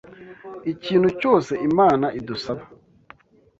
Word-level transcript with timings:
Ikintu 0.71 1.09
cyose 1.19 1.51
Imana 1.69 2.07
idusaba 2.19 2.63